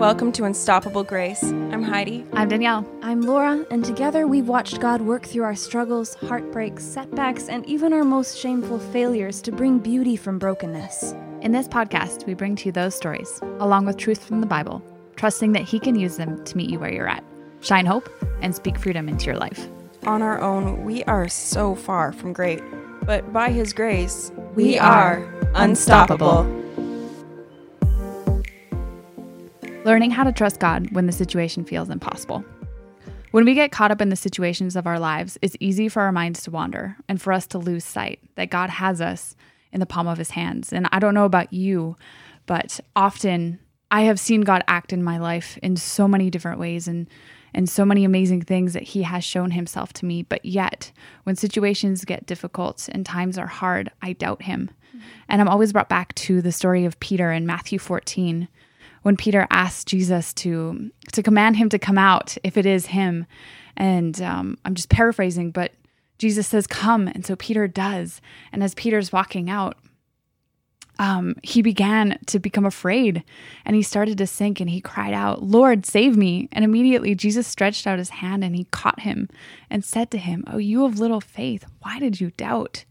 Welcome 0.00 0.32
to 0.32 0.44
Unstoppable 0.44 1.04
Grace. 1.04 1.42
I'm 1.42 1.82
Heidi. 1.82 2.24
I'm 2.32 2.48
Danielle. 2.48 2.90
I'm 3.02 3.20
Laura, 3.20 3.66
and 3.70 3.84
together 3.84 4.26
we've 4.26 4.48
watched 4.48 4.80
God 4.80 5.02
work 5.02 5.26
through 5.26 5.42
our 5.42 5.54
struggles, 5.54 6.14
heartbreaks, 6.14 6.84
setbacks, 6.84 7.50
and 7.50 7.66
even 7.66 7.92
our 7.92 8.02
most 8.02 8.38
shameful 8.38 8.78
failures 8.78 9.42
to 9.42 9.52
bring 9.52 9.78
beauty 9.78 10.16
from 10.16 10.38
brokenness. 10.38 11.14
In 11.42 11.52
this 11.52 11.68
podcast, 11.68 12.24
we 12.26 12.32
bring 12.32 12.56
to 12.56 12.64
you 12.64 12.72
those 12.72 12.94
stories, 12.94 13.40
along 13.58 13.84
with 13.84 13.98
truth 13.98 14.24
from 14.24 14.40
the 14.40 14.46
Bible, 14.46 14.82
trusting 15.16 15.52
that 15.52 15.64
He 15.64 15.78
can 15.78 15.96
use 15.96 16.16
them 16.16 16.42
to 16.46 16.56
meet 16.56 16.70
you 16.70 16.78
where 16.78 16.90
you're 16.90 17.06
at, 17.06 17.22
shine 17.60 17.84
hope, 17.84 18.08
and 18.40 18.54
speak 18.54 18.78
freedom 18.78 19.06
into 19.06 19.26
your 19.26 19.36
life. 19.36 19.68
On 20.04 20.22
our 20.22 20.40
own, 20.40 20.82
we 20.82 21.04
are 21.04 21.28
so 21.28 21.74
far 21.74 22.12
from 22.12 22.32
great, 22.32 22.62
but 23.04 23.34
by 23.34 23.50
His 23.50 23.74
grace, 23.74 24.32
We 24.54 24.64
we, 24.64 24.78
are 24.78 25.26
are 25.26 25.52
unstoppable. 25.56 26.59
Learning 29.84 30.10
how 30.10 30.24
to 30.24 30.32
trust 30.32 30.60
God 30.60 30.90
when 30.92 31.06
the 31.06 31.12
situation 31.12 31.64
feels 31.64 31.88
impossible. 31.88 32.44
When 33.30 33.46
we 33.46 33.54
get 33.54 33.72
caught 33.72 33.90
up 33.90 34.02
in 34.02 34.10
the 34.10 34.16
situations 34.16 34.76
of 34.76 34.86
our 34.86 34.98
lives, 34.98 35.38
it's 35.40 35.56
easy 35.58 35.88
for 35.88 36.02
our 36.02 36.12
minds 36.12 36.42
to 36.42 36.50
wander 36.50 36.96
and 37.08 37.20
for 37.20 37.32
us 37.32 37.46
to 37.48 37.58
lose 37.58 37.84
sight 37.84 38.20
that 38.34 38.50
God 38.50 38.68
has 38.68 39.00
us 39.00 39.36
in 39.72 39.80
the 39.80 39.86
palm 39.86 40.06
of 40.06 40.18
his 40.18 40.30
hands. 40.30 40.70
And 40.70 40.86
I 40.92 40.98
don't 40.98 41.14
know 41.14 41.24
about 41.24 41.52
you, 41.52 41.96
but 42.44 42.78
often 42.94 43.58
I 43.90 44.02
have 44.02 44.20
seen 44.20 44.42
God 44.42 44.62
act 44.68 44.92
in 44.92 45.02
my 45.02 45.16
life 45.16 45.58
in 45.62 45.76
so 45.76 46.06
many 46.06 46.28
different 46.28 46.60
ways 46.60 46.86
and 46.86 47.08
and 47.52 47.68
so 47.68 47.84
many 47.84 48.04
amazing 48.04 48.42
things 48.42 48.74
that 48.74 48.84
he 48.84 49.02
has 49.02 49.24
shown 49.24 49.50
himself 49.50 49.92
to 49.94 50.06
me. 50.06 50.22
But 50.22 50.44
yet, 50.44 50.92
when 51.24 51.34
situations 51.34 52.04
get 52.04 52.24
difficult 52.24 52.88
and 52.92 53.04
times 53.04 53.36
are 53.38 53.48
hard, 53.48 53.90
I 54.00 54.12
doubt 54.12 54.42
him. 54.42 54.70
Mm-hmm. 54.90 55.00
And 55.28 55.40
I'm 55.40 55.48
always 55.48 55.72
brought 55.72 55.88
back 55.88 56.14
to 56.14 56.40
the 56.40 56.52
story 56.52 56.84
of 56.84 57.00
Peter 57.00 57.32
in 57.32 57.46
Matthew 57.46 57.80
14 57.80 58.46
when 59.02 59.16
Peter 59.16 59.46
asked 59.50 59.88
Jesus 59.88 60.32
to 60.34 60.90
to 61.12 61.22
command 61.22 61.56
him 61.56 61.68
to 61.70 61.78
come 61.78 61.98
out 61.98 62.36
if 62.44 62.56
it 62.56 62.66
is 62.66 62.86
him, 62.86 63.26
and 63.76 64.20
um, 64.20 64.58
I'm 64.64 64.74
just 64.74 64.90
paraphrasing, 64.90 65.50
but 65.50 65.72
Jesus 66.18 66.46
says, 66.46 66.66
"Come," 66.66 67.08
and 67.08 67.24
so 67.24 67.36
Peter 67.36 67.66
does. 67.66 68.20
And 68.52 68.62
as 68.62 68.74
Peter's 68.74 69.12
walking 69.12 69.48
out, 69.48 69.76
um, 70.98 71.34
he 71.42 71.62
began 71.62 72.18
to 72.26 72.38
become 72.38 72.66
afraid, 72.66 73.24
and 73.64 73.74
he 73.74 73.82
started 73.82 74.18
to 74.18 74.26
sink, 74.26 74.60
and 74.60 74.68
he 74.68 74.82
cried 74.82 75.14
out, 75.14 75.42
"Lord, 75.42 75.86
save 75.86 76.16
me!" 76.16 76.48
And 76.52 76.64
immediately 76.64 77.14
Jesus 77.14 77.46
stretched 77.46 77.86
out 77.86 77.98
his 77.98 78.10
hand 78.10 78.44
and 78.44 78.54
he 78.54 78.64
caught 78.64 79.00
him, 79.00 79.28
and 79.70 79.84
said 79.84 80.10
to 80.10 80.18
him, 80.18 80.44
"Oh, 80.46 80.58
you 80.58 80.84
of 80.84 80.98
little 80.98 81.20
faith, 81.22 81.64
why 81.80 81.98
did 81.98 82.20
you 82.20 82.32
doubt?" 82.32 82.84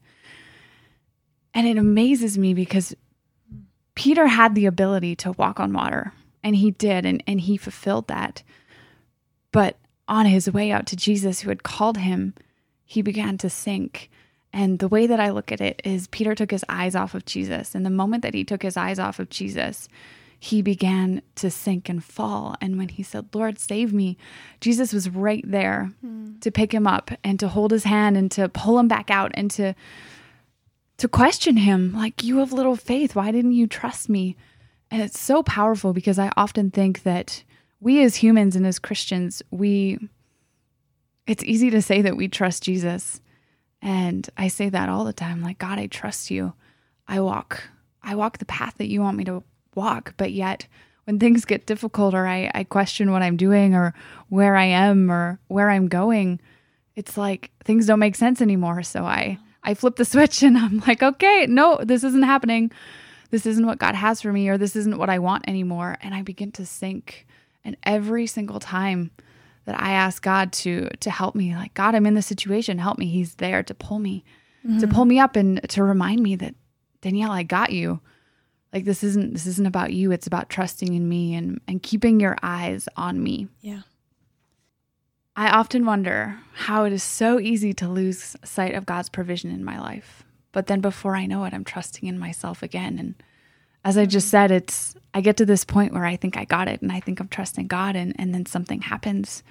And 1.53 1.67
it 1.67 1.77
amazes 1.77 2.37
me 2.37 2.53
because 2.53 2.95
Peter 3.99 4.27
had 4.27 4.55
the 4.55 4.65
ability 4.65 5.13
to 5.13 5.33
walk 5.33 5.59
on 5.59 5.73
water, 5.73 6.13
and 6.41 6.55
he 6.55 6.71
did, 6.71 7.05
and, 7.05 7.21
and 7.27 7.41
he 7.41 7.57
fulfilled 7.57 8.07
that. 8.07 8.43
But 9.51 9.75
on 10.07 10.25
his 10.25 10.49
way 10.49 10.71
out 10.71 10.85
to 10.85 10.95
Jesus, 10.95 11.41
who 11.41 11.49
had 11.49 11.63
called 11.63 11.97
him, 11.97 12.33
he 12.85 13.01
began 13.01 13.37
to 13.39 13.49
sink. 13.49 14.09
And 14.53 14.79
the 14.79 14.87
way 14.87 15.05
that 15.05 15.19
I 15.19 15.31
look 15.31 15.51
at 15.51 15.59
it 15.59 15.81
is 15.83 16.07
Peter 16.07 16.33
took 16.33 16.49
his 16.49 16.63
eyes 16.69 16.95
off 16.95 17.13
of 17.13 17.25
Jesus. 17.25 17.75
And 17.75 17.85
the 17.85 17.89
moment 17.89 18.23
that 18.23 18.33
he 18.33 18.45
took 18.45 18.63
his 18.63 18.77
eyes 18.77 18.99
off 18.99 19.19
of 19.19 19.29
Jesus, 19.29 19.89
he 20.39 20.61
began 20.61 21.21
to 21.35 21.51
sink 21.51 21.89
and 21.89 22.01
fall. 22.01 22.55
And 22.61 22.77
when 22.77 22.87
he 22.87 23.03
said, 23.03 23.35
Lord, 23.35 23.59
save 23.59 23.91
me, 23.91 24.17
Jesus 24.61 24.93
was 24.93 25.09
right 25.09 25.43
there 25.45 25.91
hmm. 25.99 26.39
to 26.39 26.51
pick 26.51 26.73
him 26.73 26.87
up 26.87 27.11
and 27.21 27.37
to 27.41 27.49
hold 27.49 27.71
his 27.71 27.83
hand 27.83 28.15
and 28.15 28.31
to 28.31 28.47
pull 28.47 28.79
him 28.79 28.87
back 28.87 29.11
out 29.11 29.31
and 29.33 29.51
to 29.51 29.75
to 30.99 31.07
question 31.07 31.57
him 31.57 31.93
like 31.93 32.23
you 32.23 32.37
have 32.37 32.53
little 32.53 32.75
faith. 32.75 33.15
Why 33.15 33.31
didn't 33.31 33.53
you 33.53 33.67
trust 33.67 34.09
me? 34.09 34.35
And 34.91 35.01
it's 35.01 35.19
so 35.19 35.43
powerful 35.43 35.93
because 35.93 36.19
i 36.19 36.31
often 36.35 36.71
think 36.71 37.03
that 37.03 37.43
we 37.79 38.03
as 38.03 38.17
humans 38.17 38.55
and 38.55 38.65
as 38.65 38.79
christians 38.79 39.41
we 39.51 39.99
it's 41.27 41.43
easy 41.43 41.69
to 41.69 41.81
say 41.81 42.01
that 42.01 42.17
we 42.17 42.27
trust 42.27 42.63
jesus. 42.63 43.21
And 43.81 44.29
i 44.37 44.47
say 44.47 44.69
that 44.69 44.89
all 44.89 45.05
the 45.05 45.13
time 45.13 45.41
like 45.41 45.59
god 45.59 45.79
i 45.79 45.87
trust 45.87 46.31
you. 46.31 46.53
I 47.07 47.21
walk 47.21 47.63
i 48.03 48.15
walk 48.15 48.39
the 48.39 48.45
path 48.45 48.75
that 48.77 48.89
you 48.89 49.01
want 49.01 49.17
me 49.17 49.23
to 49.25 49.43
walk. 49.75 50.15
But 50.17 50.31
yet 50.31 50.67
when 51.05 51.19
things 51.19 51.45
get 51.45 51.67
difficult 51.67 52.13
or 52.13 52.27
i, 52.27 52.51
I 52.53 52.63
question 52.63 53.11
what 53.11 53.21
i'm 53.21 53.37
doing 53.37 53.75
or 53.75 53.93
where 54.27 54.55
i 54.55 54.65
am 54.65 55.11
or 55.11 55.39
where 55.47 55.69
i'm 55.69 55.87
going 55.87 56.41
it's 56.95 57.15
like 57.15 57.51
things 57.63 57.85
don't 57.85 57.99
make 57.99 58.15
sense 58.15 58.41
anymore. 58.41 58.83
So 58.83 59.05
i 59.05 59.37
I 59.69 59.75
flip 59.75 59.97
the 59.97 60.05
switch 60.13 60.41
and 60.41 60.57
I'm 60.57 60.79
like, 60.87 61.03
okay, 61.03 61.45
no, 61.47 61.79
this 61.83 62.03
isn't 62.03 62.23
happening. 62.23 62.71
This 63.29 63.45
isn't 63.45 63.65
what 63.65 63.77
God 63.77 63.93
has 63.93 64.21
for 64.21 64.33
me, 64.33 64.49
or 64.49 64.57
this 64.57 64.75
isn't 64.75 64.97
what 64.97 65.09
I 65.09 65.19
want 65.19 65.47
anymore. 65.47 65.97
And 66.01 66.15
I 66.15 66.23
begin 66.23 66.51
to 66.53 66.65
sink. 66.65 67.27
And 67.63 67.77
every 67.83 68.25
single 68.25 68.59
time 68.59 69.11
that 69.65 69.79
I 69.79 69.91
ask 69.91 70.23
God 70.23 70.51
to 70.53 70.89
to 71.01 71.11
help 71.11 71.35
me, 71.35 71.55
like 71.55 71.75
God, 71.75 71.93
I'm 71.93 72.07
in 72.07 72.15
this 72.15 72.25
situation, 72.25 72.79
help 72.79 72.97
me. 72.97 73.05
He's 73.05 73.35
there 73.35 73.61
to 73.61 73.75
pull 73.75 73.99
me, 73.99 74.23
to 74.79 74.87
pull 74.87 75.03
mm-hmm. 75.03 75.09
me 75.09 75.19
up 75.19 75.35
and 75.35 75.61
to 75.69 75.83
remind 75.83 76.23
me 76.23 76.35
that 76.37 76.55
Danielle, 77.01 77.31
I 77.31 77.43
got 77.43 77.71
you. 77.71 77.99
Like 78.73 78.85
this 78.85 79.03
isn't 79.03 79.33
this 79.33 79.45
isn't 79.45 79.67
about 79.67 79.93
you. 79.93 80.11
It's 80.11 80.25
about 80.25 80.49
trusting 80.49 80.91
in 80.91 81.07
me 81.07 81.35
and 81.35 81.61
and 81.67 81.83
keeping 81.83 82.19
your 82.19 82.35
eyes 82.41 82.89
on 82.95 83.21
me. 83.21 83.47
Yeah. 83.61 83.81
I 85.39 85.51
often 85.51 85.85
wonder 85.85 86.37
how 86.51 86.83
it 86.83 86.91
is 86.91 87.01
so 87.01 87.39
easy 87.39 87.71
to 87.75 87.87
lose 87.87 88.35
sight 88.43 88.75
of 88.75 88.85
God's 88.85 89.07
provision 89.07 89.51
in 89.51 89.63
my 89.63 89.79
life. 89.79 90.25
But 90.51 90.67
then 90.67 90.81
before 90.81 91.15
I 91.15 91.27
know 91.27 91.45
it, 91.45 91.53
I'm 91.53 91.63
trusting 91.63 92.09
in 92.09 92.19
myself 92.19 92.61
again. 92.61 92.99
And 92.99 93.15
as 93.85 93.97
I 93.97 94.05
just 94.05 94.27
said, 94.27 94.51
it's 94.51 94.95
I 95.13 95.21
get 95.21 95.37
to 95.37 95.45
this 95.45 95.63
point 95.63 95.93
where 95.93 96.03
I 96.03 96.17
think 96.17 96.35
I 96.35 96.43
got 96.43 96.67
it 96.67 96.81
and 96.81 96.91
I 96.91 96.99
think 96.99 97.21
I'm 97.21 97.29
trusting 97.29 97.67
God 97.67 97.95
and, 97.95 98.13
and 98.19 98.33
then 98.35 98.47
something 98.47 98.81
happens. 98.81 99.41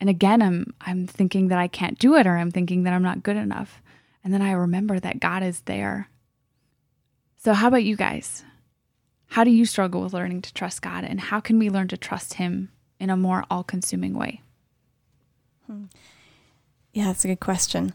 And 0.00 0.08
again 0.08 0.40
I'm 0.40 0.72
I'm 0.80 1.08
thinking 1.08 1.48
that 1.48 1.58
I 1.58 1.66
can't 1.66 1.98
do 1.98 2.14
it 2.14 2.28
or 2.28 2.36
I'm 2.36 2.52
thinking 2.52 2.84
that 2.84 2.92
I'm 2.92 3.02
not 3.02 3.24
good 3.24 3.36
enough. 3.36 3.82
And 4.22 4.32
then 4.32 4.40
I 4.40 4.52
remember 4.52 5.00
that 5.00 5.18
God 5.18 5.42
is 5.42 5.62
there. 5.62 6.10
So 7.38 7.54
how 7.54 7.66
about 7.66 7.82
you 7.82 7.96
guys? 7.96 8.44
How 9.26 9.42
do 9.42 9.50
you 9.50 9.66
struggle 9.66 10.02
with 10.02 10.12
learning 10.12 10.42
to 10.42 10.54
trust 10.54 10.80
God 10.80 11.02
and 11.02 11.20
how 11.20 11.40
can 11.40 11.58
we 11.58 11.70
learn 11.70 11.88
to 11.88 11.96
trust 11.96 12.34
him 12.34 12.70
in 13.00 13.10
a 13.10 13.16
more 13.16 13.42
all-consuming 13.50 14.16
way? 14.16 14.40
Yeah, 16.92 17.06
that's 17.06 17.24
a 17.24 17.28
good 17.28 17.40
question. 17.40 17.94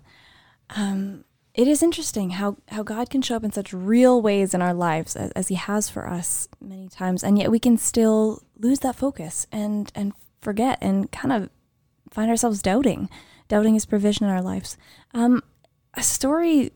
Um, 0.76 1.24
it 1.54 1.68
is 1.68 1.82
interesting 1.82 2.32
how, 2.32 2.58
how 2.68 2.84
God 2.84 3.10
can 3.10 3.22
show 3.22 3.36
up 3.36 3.44
in 3.44 3.52
such 3.52 3.74
real 3.74 4.22
ways 4.22 4.54
in 4.54 4.62
our 4.62 4.74
lives 4.74 5.16
as, 5.16 5.32
as 5.32 5.48
He 5.48 5.56
has 5.56 5.90
for 5.90 6.08
us 6.08 6.48
many 6.62 6.88
times, 6.88 7.24
and 7.24 7.38
yet 7.38 7.52
we 7.52 7.60
can 7.60 7.78
still 7.78 8.44
lose 8.58 8.80
that 8.80 8.96
focus 8.96 9.48
and 9.52 9.92
and 9.96 10.14
forget 10.42 10.78
and 10.82 11.12
kind 11.12 11.34
of 11.34 11.50
find 12.12 12.30
ourselves 12.30 12.62
doubting, 12.62 13.10
doubting 13.48 13.74
His 13.74 13.86
provision 13.86 14.26
in 14.26 14.32
our 14.32 14.42
lives. 14.42 14.78
Um, 15.14 15.44
a 15.96 16.04
story 16.04 16.72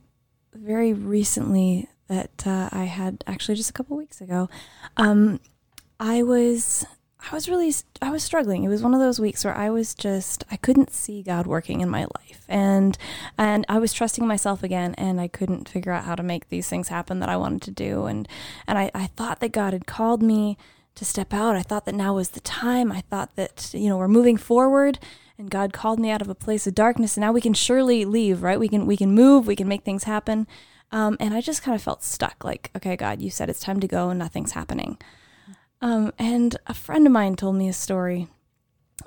very 0.53 0.93
recently 0.93 1.87
that 2.07 2.45
uh, 2.45 2.69
I 2.71 2.85
had 2.85 3.23
actually 3.27 3.55
just 3.55 3.69
a 3.69 3.73
couple 3.73 3.95
weeks 3.97 4.21
ago. 4.21 4.49
Um, 4.97 5.39
I 5.99 6.23
was 6.23 6.85
I 7.31 7.33
was 7.33 7.47
really 7.47 7.73
I 8.01 8.09
was 8.11 8.23
struggling. 8.23 8.63
It 8.63 8.69
was 8.69 8.83
one 8.83 8.93
of 8.93 8.99
those 8.99 9.19
weeks 9.19 9.45
where 9.45 9.55
I 9.55 9.69
was 9.69 9.95
just 9.95 10.43
I 10.51 10.57
couldn't 10.57 10.91
see 10.91 11.23
God 11.23 11.47
working 11.47 11.81
in 11.81 11.89
my 11.89 12.01
life. 12.01 12.43
And 12.49 12.97
and 13.37 13.65
I 13.69 13.79
was 13.79 13.93
trusting 13.93 14.27
myself 14.27 14.61
again 14.61 14.93
and 14.97 15.21
I 15.21 15.27
couldn't 15.27 15.69
figure 15.69 15.91
out 15.91 16.03
how 16.03 16.15
to 16.15 16.23
make 16.23 16.49
these 16.49 16.67
things 16.67 16.89
happen 16.89 17.19
that 17.19 17.29
I 17.29 17.37
wanted 17.37 17.61
to 17.63 17.71
do. 17.71 18.05
And 18.05 18.27
and 18.67 18.77
I, 18.77 18.91
I 18.93 19.07
thought 19.07 19.39
that 19.39 19.53
God 19.53 19.73
had 19.73 19.87
called 19.87 20.21
me 20.21 20.57
to 20.95 21.05
step 21.05 21.33
out. 21.33 21.55
I 21.55 21.61
thought 21.61 21.85
that 21.85 21.95
now 21.95 22.15
was 22.15 22.29
the 22.29 22.39
time. 22.41 22.91
I 22.91 23.01
thought 23.01 23.35
that, 23.35 23.71
you 23.73 23.89
know, 23.89 23.97
we're 23.97 24.07
moving 24.07 24.37
forward 24.37 24.99
and 25.37 25.49
God 25.49 25.73
called 25.73 25.99
me 25.99 26.11
out 26.11 26.21
of 26.21 26.29
a 26.29 26.35
place 26.35 26.67
of 26.67 26.75
darkness 26.75 27.15
and 27.15 27.21
now 27.21 27.31
we 27.31 27.41
can 27.41 27.53
surely 27.53 28.05
leave, 28.05 28.43
right? 28.43 28.59
We 28.59 28.67
can 28.67 28.85
we 28.85 28.97
can 28.97 29.11
move, 29.11 29.47
we 29.47 29.55
can 29.55 29.67
make 29.67 29.83
things 29.83 30.03
happen. 30.03 30.45
Um, 30.91 31.17
and 31.19 31.33
I 31.33 31.41
just 31.41 31.63
kind 31.63 31.73
of 31.73 31.81
felt 31.81 32.03
stuck, 32.03 32.43
like, 32.43 32.69
okay, 32.75 32.95
God, 32.95 33.19
you 33.19 33.31
said 33.31 33.49
it's 33.49 33.59
time 33.59 33.79
to 33.79 33.87
go 33.87 34.09
and 34.09 34.19
nothing's 34.19 34.51
happening. 34.51 34.99
Um, 35.83 36.13
and 36.17 36.55
a 36.65 36.73
friend 36.73 37.05
of 37.05 37.11
mine 37.11 37.35
told 37.35 37.57
me 37.57 37.67
a 37.67 37.73
story 37.73 38.29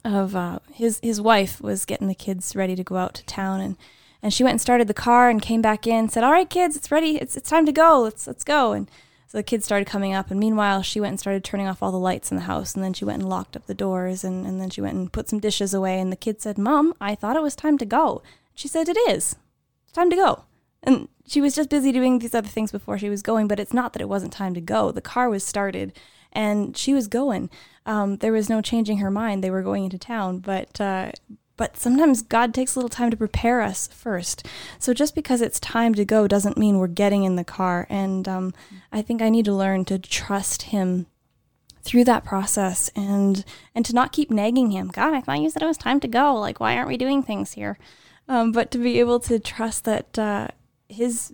of 0.05 0.37
uh, 0.37 0.59
his 0.71 1.01
his 1.03 1.23
wife 1.23 1.59
was 1.63 1.87
getting 1.87 2.07
the 2.07 2.15
kids 2.15 2.55
ready 2.55 2.77
to 2.77 2.85
go 2.85 2.97
out 2.97 3.15
to 3.15 3.25
town, 3.25 3.63
and, 3.63 3.79
and 4.23 4.31
she 4.31 4.45
went 4.45 4.53
and 4.53 4.61
started 4.61 4.87
the 4.87 4.93
car 4.93 5.31
and 5.31 5.41
came 5.41 5.63
back 5.63 5.87
in, 5.87 6.11
said, 6.11 6.23
"All 6.23 6.33
right, 6.33 6.51
kids, 6.51 6.77
it's 6.77 6.91
ready. 6.91 7.17
It's 7.17 7.35
it's 7.35 7.49
time 7.49 7.65
to 7.65 7.73
go. 7.73 8.03
Let's 8.03 8.27
let's 8.27 8.45
go." 8.45 8.73
And 8.73 8.91
so 9.27 9.39
the 9.39 9.43
kids 9.43 9.65
started 9.65 9.87
coming 9.89 10.13
up, 10.13 10.31
and 10.31 10.39
meanwhile, 10.39 10.83
she 10.83 11.01
went 11.01 11.13
and 11.13 11.21
started 11.21 11.45
turning 11.45 11.67
off 11.67 11.83
all 11.83 11.91
the 11.91 11.99
lights 11.99 12.31
in 12.31 12.37
the 12.37 12.43
house, 12.43 12.75
and 12.75 12.85
then 12.85 12.93
she 12.93 13.07
went 13.07 13.23
and 13.23 13.31
locked 13.31 13.57
up 13.57 13.67
the 13.67 13.73
doors, 13.73 14.23
and, 14.23 14.47
and 14.47 14.61
then 14.61 14.69
she 14.69 14.83
went 14.83 14.97
and 14.97 15.11
put 15.11 15.31
some 15.31 15.41
dishes 15.41 15.73
away, 15.73 15.99
and 15.99 16.13
the 16.13 16.17
kid 16.17 16.43
said, 16.43 16.59
"Mom, 16.59 16.93
I 17.01 17.15
thought 17.15 17.37
it 17.37 17.43
was 17.43 17.57
time 17.57 17.79
to 17.79 17.87
go." 17.87 18.23
She 18.55 18.69
said, 18.69 18.91
"It 18.91 18.99
is. 19.09 19.37
It's 19.85 19.93
time 19.95 20.11
to 20.11 20.17
go." 20.17 20.45
And 20.83 21.09
she 21.27 21.41
was 21.41 21.55
just 21.55 21.71
busy 21.71 21.91
doing 21.91 22.19
these 22.19 22.35
other 22.35 22.49
things 22.49 22.71
before 22.71 22.99
she 22.99 23.09
was 23.09 23.23
going, 23.23 23.49
but 23.49 23.59
it's 23.59 23.73
not 23.73 23.95
that 23.95 24.03
it 24.03 24.11
wasn't 24.11 24.35
time 24.35 24.53
to 24.53 24.61
go. 24.61 24.93
The 24.93 25.01
car 25.01 25.31
was 25.31 25.43
started 25.43 25.95
and 26.37 26.77
she 26.77 26.95
was 26.95 27.09
going. 27.09 27.51
Um, 27.87 28.17
there 28.19 28.33
was 28.33 28.49
no 28.49 28.61
changing 28.61 28.99
her 28.99 29.11
mind. 29.11 29.43
They 29.43 29.51
were 29.51 29.63
going 29.63 29.85
into 29.85 29.99
town, 29.99 30.39
but 30.39 30.81
uh, 30.81 31.13
but 31.57 31.77
sometimes 31.77 32.23
God 32.23 32.53
takes 32.53 32.75
a 32.75 32.79
little 32.79 32.91
time 32.91 33.11
to 33.11 33.17
prepare 33.17 33.63
us 33.63 33.87
first. 33.89 34.47
So 34.79 34.93
just 34.93 35.15
because 35.15 35.41
it's 35.41 35.59
time 35.59 35.95
to 35.95 36.05
go 36.05 36.29
doesn't 36.29 36.59
mean 36.59 36.79
we're 36.79 36.87
getting 36.87 37.25
in 37.25 37.37
the 37.37 37.45
car. 37.45 37.87
And 37.89 38.29
um, 38.29 38.53
I 38.93 39.01
think 39.01 39.23
I 39.23 39.31
need 39.31 39.47
to 39.47 39.55
learn 39.55 39.87
to 39.87 39.99
trust 39.99 40.63
Him 40.63 41.07
through 41.87 42.05
that 42.05 42.25
process 42.25 42.91
and 42.97 43.45
and 43.75 43.85
to 43.87 43.95
not 43.95 44.13
keep 44.13 44.31
nagging 44.31 44.73
him. 44.73 44.89
God, 44.89 45.15
I 45.15 45.21
thought 45.21 45.41
you 45.41 45.49
said 45.49 45.63
it 45.63 45.67
was 45.67 45.79
time 45.79 46.01
to 46.01 46.09
go. 46.09 46.35
Like, 46.35 46.59
why 46.59 46.77
aren't 46.77 46.89
we 46.89 46.97
doing 46.97 47.23
things 47.23 47.53
here? 47.53 47.79
Um, 48.29 48.51
but 48.51 48.73
to 48.73 48.79
be 48.79 48.99
able 48.99 49.21
to 49.21 49.39
trust 49.39 49.85
that 49.85 50.19
uh, 50.19 50.49
his 50.89 51.33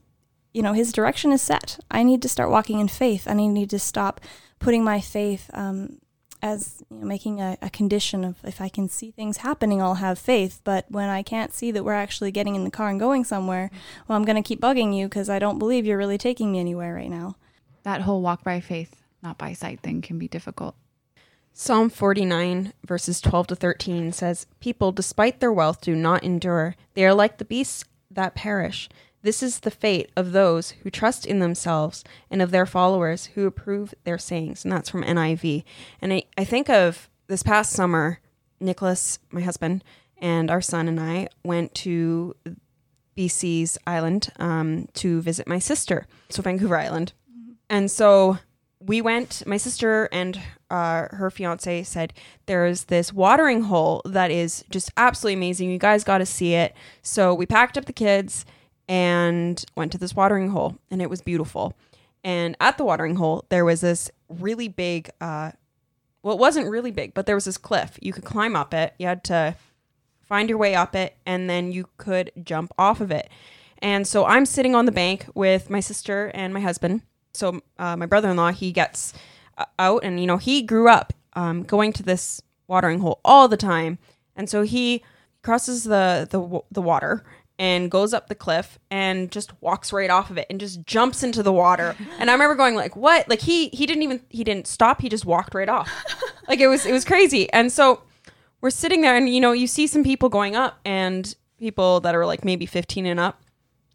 you 0.53 0.63
know 0.63 0.75
his 0.75 0.93
direction 0.93 1.33
is 1.33 1.43
set. 1.43 1.81
I 1.91 2.03
need 2.03 2.23
to 2.23 2.29
start 2.29 2.51
walking 2.51 2.79
in 2.79 2.89
faith, 2.89 3.27
and 3.27 3.41
I 3.41 3.47
need 3.47 3.71
to 3.71 3.79
stop 3.79 4.21
putting 4.63 4.85
my 4.85 5.01
faith 5.01 5.51
um, 5.55 5.99
as 6.41 6.83
you 6.91 6.99
know, 6.99 7.07
making 7.07 7.41
a, 7.41 7.59
a, 7.63 7.71
condition 7.71 8.25
of 8.25 8.37
if 8.45 8.61
I 8.61 8.69
can 8.69 8.89
see 8.89 9.11
things 9.11 9.39
happening, 9.39 9.81
I'll 9.81 9.95
have 9.95 10.19
faith. 10.19 10.61
But 10.65 10.87
when 10.89 11.09
I 11.09 11.23
can't 11.23 11.53
see 11.53 11.71
that 11.71 11.85
we're 11.85 11.93
actually 11.93 12.33
getting 12.33 12.57
in 12.57 12.65
the 12.65 12.71
car 12.71 12.89
and 12.89 12.99
going 12.99 13.25
somewhere, 13.25 13.71
well, 14.07 14.17
I'm 14.17 14.25
going 14.25 14.43
to 14.43 14.47
keep 14.47 14.61
bugging 14.61 14.97
you 14.97 15.07
because 15.07 15.29
I 15.29 15.39
don't 15.39 15.59
believe 15.59 15.87
you're 15.87 15.99
really 15.99 16.19
taking 16.19 16.51
me 16.51 16.59
anywhere 16.59 16.95
right 16.95 17.11
now. 17.11 17.37
That 17.85 18.03
whole 18.03 18.23
walk 18.23 18.43
by 18.43 18.61
faith, 18.61 19.03
not 19.23 19.39
by 19.39 19.53
sight 19.53 19.81
thing 19.81 20.03
can 20.03 20.19
be 20.19 20.29
difficult. 20.29 20.75
Psalm 21.53 21.91
49, 21.91 22.73
verses 22.87 23.21
12 23.21 23.49
to 23.49 23.57
13 23.57 24.13
says, 24.13 24.47
People, 24.59 24.91
despite 24.91 25.41
their 25.41 25.53
wealth, 25.53 25.81
do 25.81 25.95
not 25.95 26.25
endure. 26.25 26.77
They 26.95 27.05
are 27.05 27.15
like 27.15 27.39
the 27.39 27.45
beasts 27.45 27.85
that 28.11 28.35
perish. 28.35 28.89
This 29.23 29.43
is 29.43 29.61
the 29.61 29.71
fate 29.71 30.11
of 30.17 30.33
those 30.33 30.73
who 30.83 30.91
trust 30.91 31.25
in 31.25 31.39
themselves 31.39 32.03
and 32.31 32.43
of 32.43 32.51
their 32.51 32.67
followers 32.67 33.27
who 33.35 33.47
approve 33.47 33.95
their 34.05 34.19
sayings. 34.19 34.65
And 34.65 34.73
that's 34.73 34.91
from 34.91 35.05
NIV. 35.05 35.63
And 36.01 36.13
I, 36.13 36.25
I 36.37 36.45
think 36.45 36.69
of 36.69 37.09
this 37.29 37.43
past 37.43 37.73
summer, 37.73 38.19
Nicholas, 38.59 39.21
my 39.31 39.41
husband, 39.41 39.85
and 40.19 40.51
our 40.51 40.61
son 40.61 40.89
and 40.89 40.99
I 41.01 41.29
went 41.45 41.75
to 41.77 42.35
BC's 43.17 43.79
island 43.87 44.31
um, 44.39 44.89
to 44.95 45.21
visit 45.21 45.47
my 45.47 45.59
sister, 45.59 46.07
so 46.29 46.43
Vancouver 46.43 46.79
Island. 46.79 47.13
And 47.69 47.91
so 47.91 48.39
we 48.81 49.01
went, 49.01 49.43
my 49.47 49.57
sister 49.57 50.09
and 50.13 50.41
uh, 50.71 51.07
her 51.11 51.31
fiance 51.31 51.85
said, 51.85 52.13
There's 52.47 52.85
this 52.85 53.13
watering 53.13 53.63
hole 53.63 54.03
that 54.05 54.31
is 54.31 54.65
just 54.71 54.91
absolutely 54.97 55.35
amazing. 55.35 55.71
You 55.71 55.79
guys 55.79 56.05
got 56.05 56.19
to 56.19 56.27
see 56.27 56.55
it. 56.55 56.75
So 57.03 57.35
we 57.35 57.47
packed 57.47 57.79
up 57.79 57.85
the 57.85 57.93
kids 57.93 58.45
and 58.89 59.65
went 59.77 59.93
to 59.93 59.99
this 59.99 60.15
watering 60.15 60.51
hole, 60.51 60.79
and 60.91 61.01
it 61.01 61.11
was 61.11 61.23
beautiful. 61.23 61.75
And 62.25 62.57
at 62.61 62.79
the 62.79 62.85
watering 62.85 63.17
hole, 63.17 63.45
there 63.49 63.65
was 63.65 63.81
this 63.81 64.11
really 64.29 64.69
big, 64.69 65.11
uh, 65.21 65.53
well, 66.23 66.35
it 66.35 66.41
wasn't 66.41 66.71
really 66.71 66.91
big, 66.91 67.15
but 67.15 67.27
there 67.27 67.35
was 67.35 67.47
this 67.47 67.59
cliff. 67.59 67.99
You 68.01 68.13
could 68.13 68.25
climb 68.25 68.55
up 68.55 68.73
it. 68.73 68.95
You 68.99 69.07
had 69.07 69.25
to 69.25 69.57
find 70.21 70.49
your 70.49 70.59
way 70.59 70.75
up 70.75 70.95
it, 70.95 71.17
and 71.27 71.51
then 71.51 71.73
you 71.73 71.89
could 71.97 72.31
jump 72.43 72.73
off 72.79 73.01
of 73.01 73.11
it. 73.11 73.29
And 73.79 74.07
so 74.07 74.25
I'm 74.25 74.47
sitting 74.47 74.75
on 74.75 74.87
the 74.87 74.93
bank 74.93 75.27
with 75.35 75.69
my 75.69 75.81
sister 75.81 76.31
and 76.35 76.55
my 76.55 76.61
husband. 76.61 77.03
So 77.35 77.61
uh, 77.79 77.97
my 77.97 78.07
brother-in-law, 78.07 78.53
he 78.53 78.73
gets 78.73 79.13
uh, 79.59 79.65
out, 79.79 80.05
and 80.05 80.21
you 80.21 80.27
know 80.27 80.37
he 80.37 80.63
grew 80.63 80.89
up 80.89 81.13
um, 81.35 81.65
going 81.65 81.93
to 81.95 82.03
this 82.03 82.41
watering 82.69 83.01
hole 83.01 83.21
all 83.25 83.49
the 83.49 83.57
time, 83.57 83.99
and 84.37 84.49
so 84.49 84.63
he 84.63 85.03
crosses 85.43 85.85
the 85.85 86.29
the 86.31 86.61
the 86.71 86.83
water 86.83 87.25
and 87.59 87.91
goes 87.91 88.13
up 88.13 88.29
the 88.29 88.35
cliff 88.35 88.79
and 88.91 89.31
just 89.31 89.53
walks 89.63 89.93
right 89.93 90.11
off 90.11 90.31
of 90.31 90.39
it 90.39 90.47
and 90.51 90.59
just 90.59 90.85
jumps 90.87 91.23
into 91.23 91.43
the 91.43 91.53
water. 91.53 91.97
And 92.19 92.31
I 92.31 92.35
remember 92.35 92.55
going 92.55 92.75
like, 92.77 92.95
"What?" 92.95 93.29
Like 93.29 93.41
he 93.41 93.69
he 93.69 93.87
didn't 93.87 94.03
even 94.03 94.21
he 94.29 94.45
didn't 94.45 94.67
stop. 94.67 95.01
He 95.01 95.09
just 95.09 95.25
walked 95.25 95.55
right 95.55 95.69
off. 95.69 95.91
Like 96.49 96.59
it 96.59 96.67
was 96.67 96.85
it 96.85 96.93
was 96.93 97.05
crazy. 97.05 97.51
And 97.53 97.71
so 97.71 98.03
we're 98.61 98.71
sitting 98.71 99.01
there 99.01 99.17
and 99.17 99.33
you 99.33 99.41
know, 99.41 99.53
you 99.53 99.67
see 99.67 99.87
some 99.87 100.03
people 100.03 100.29
going 100.29 100.57
up 100.57 100.81
and 100.85 101.35
people 101.59 102.01
that 102.01 102.15
are 102.15 102.27
like 102.27 102.45
maybe 102.45 102.67
15 102.67 103.07
and 103.07 103.21
up 103.21 103.43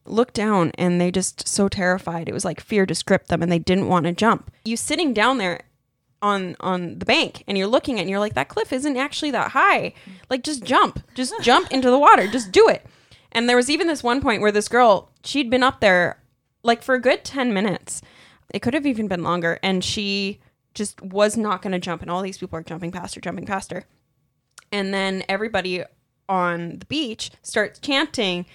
look 0.06 0.32
down 0.34 0.72
and 0.78 1.00
they 1.00 1.12
just 1.12 1.48
so 1.48 1.68
terrified. 1.68 2.30
It 2.30 2.34
was 2.34 2.46
like 2.46 2.62
fear 2.62 2.86
just 2.86 3.06
gripped 3.06 3.28
them 3.28 3.44
and 3.44 3.52
they 3.52 3.60
didn't 3.60 3.90
want 3.90 4.06
to 4.06 4.14
jump. 4.14 4.52
You 4.64 4.78
sitting 4.78 5.14
down 5.14 5.38
there 5.38 5.62
on 6.22 6.56
on 6.60 7.00
the 7.00 7.06
bank 7.06 7.44
and 7.48 7.58
you're 7.58 7.68
looking 7.68 7.96
at 7.96 8.00
it 8.00 8.02
and 8.04 8.10
you're 8.10 8.20
like 8.20 8.34
that 8.34 8.50
cliff 8.50 8.74
isn't 8.74 8.98
actually 8.98 9.32
that 9.32 9.52
high. 9.52 9.94
Like 10.30 10.44
just 10.44 10.64
jump. 10.64 11.02
Just 11.16 11.34
jump 11.42 11.72
into 11.72 11.90
the 11.90 12.00
water. 12.00 12.28
Just 12.28 12.52
do 12.52 12.68
it. 12.68 12.86
And 13.32 13.48
there 13.48 13.56
was 13.56 13.70
even 13.70 13.88
this 13.88 14.04
one 14.04 14.22
point 14.22 14.42
where 14.42 14.52
this 14.52 14.68
girl, 14.68 15.12
she'd 15.24 15.50
been 15.50 15.64
up 15.64 15.80
there 15.80 16.20
like 16.64 16.82
for 16.82 16.96
a 16.96 17.02
good 17.02 17.24
10 17.24 17.54
minutes. 17.54 18.02
It 18.54 18.62
could 18.62 18.74
have 18.74 18.86
even 18.86 19.08
been 19.08 19.24
longer. 19.24 19.60
And 19.62 19.84
she 19.84 20.40
just 20.74 21.02
was 21.02 21.36
not 21.36 21.62
going 21.62 21.74
to 21.74 21.80
jump. 21.80 22.02
And 22.02 22.10
all 22.10 22.22
these 22.22 22.38
people 22.38 22.58
are 22.58 22.64
jumping 22.64 22.92
past 22.92 23.16
her, 23.16 23.22
jumping 23.22 23.46
past 23.46 23.72
her. 23.72 23.86
And 24.72 24.94
then 24.94 25.24
everybody 25.28 25.84
on 26.30 26.80
the 26.80 26.86
beach 26.86 27.32
starts 27.42 27.80
chanting, 27.80 28.46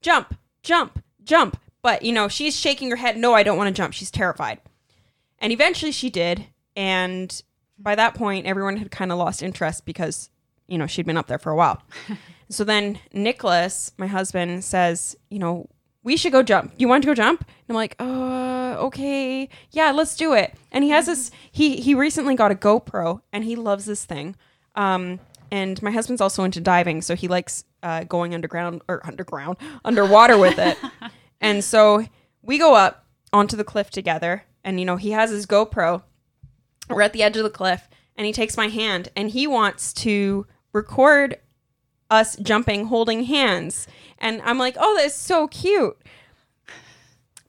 jump, 0.00 0.36
jump, 0.62 1.02
jump. 1.24 1.58
But, 1.82 2.02
you 2.02 2.12
know, 2.12 2.28
she's 2.28 2.58
shaking 2.58 2.90
her 2.90 2.96
head, 2.96 3.16
no, 3.16 3.34
I 3.34 3.42
don't 3.42 3.58
want 3.58 3.68
to 3.68 3.80
jump. 3.80 3.94
She's 3.94 4.10
terrified. 4.10 4.60
And 5.38 5.52
eventually 5.52 5.92
she 5.92 6.10
did. 6.10 6.46
And 6.76 7.42
by 7.78 7.94
that 7.96 8.14
point, 8.14 8.46
everyone 8.46 8.76
had 8.76 8.90
kind 8.90 9.10
of 9.10 9.18
lost 9.18 9.42
interest 9.42 9.84
because, 9.84 10.30
you 10.68 10.78
know, 10.78 10.86
she'd 10.86 11.06
been 11.06 11.16
up 11.16 11.26
there 11.26 11.38
for 11.38 11.50
a 11.50 11.56
while. 11.56 11.82
So 12.52 12.64
then 12.64 12.98
Nicholas, 13.12 13.92
my 13.96 14.06
husband, 14.06 14.62
says, 14.62 15.16
you 15.30 15.38
know, 15.38 15.68
we 16.04 16.16
should 16.16 16.32
go 16.32 16.42
jump. 16.42 16.72
You 16.76 16.86
want 16.86 17.02
to 17.02 17.06
go 17.06 17.14
jump? 17.14 17.40
And 17.40 17.64
I'm 17.70 17.74
like, 17.76 17.96
uh, 17.98 18.76
okay, 18.86 19.48
yeah, 19.70 19.90
let's 19.92 20.16
do 20.16 20.34
it. 20.34 20.54
And 20.70 20.84
he 20.84 20.90
has 20.90 21.06
this. 21.06 21.30
He 21.50 21.80
he 21.80 21.94
recently 21.94 22.34
got 22.34 22.50
a 22.50 22.54
GoPro, 22.54 23.22
and 23.32 23.44
he 23.44 23.56
loves 23.56 23.86
this 23.86 24.04
thing. 24.04 24.36
Um, 24.74 25.20
and 25.50 25.80
my 25.82 25.90
husband's 25.90 26.20
also 26.20 26.44
into 26.44 26.60
diving, 26.60 27.02
so 27.02 27.14
he 27.14 27.28
likes 27.28 27.64
uh, 27.82 28.04
going 28.04 28.34
underground 28.34 28.82
or 28.88 29.06
underground, 29.06 29.58
underwater 29.84 30.36
with 30.36 30.58
it. 30.58 30.76
and 31.40 31.62
so 31.62 32.04
we 32.42 32.58
go 32.58 32.74
up 32.74 33.06
onto 33.32 33.56
the 33.56 33.64
cliff 33.64 33.90
together, 33.90 34.44
and 34.64 34.80
you 34.80 34.86
know 34.86 34.96
he 34.96 35.12
has 35.12 35.30
his 35.30 35.46
GoPro. 35.46 36.02
We're 36.90 37.02
at 37.02 37.12
the 37.12 37.22
edge 37.22 37.36
of 37.36 37.44
the 37.44 37.50
cliff, 37.50 37.88
and 38.16 38.26
he 38.26 38.32
takes 38.32 38.56
my 38.56 38.68
hand, 38.68 39.08
and 39.14 39.30
he 39.30 39.46
wants 39.46 39.92
to 39.94 40.46
record 40.72 41.38
us 42.12 42.36
jumping, 42.36 42.86
holding 42.86 43.24
hands. 43.24 43.88
And 44.18 44.42
I'm 44.42 44.58
like, 44.58 44.76
oh, 44.78 44.96
that's 44.96 45.16
so 45.16 45.48
cute. 45.48 45.96